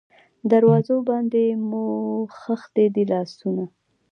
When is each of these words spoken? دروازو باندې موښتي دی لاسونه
دروازو 0.51 0.97
باندې 1.09 1.43
موښتي 1.69 2.85
دی 2.95 3.03
لاسونه 3.11 3.63